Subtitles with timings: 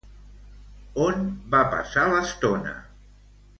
[1.07, 1.21] On
[1.57, 2.75] van passar l'estona?